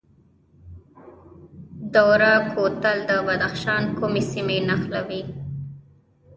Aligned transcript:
دوره 1.95 2.31
کوتل 2.51 2.97
د 3.09 3.11
بدخشان 3.27 3.83
کومې 3.97 4.21
سیمې 4.31 4.57
نښلوي؟ 4.67 5.21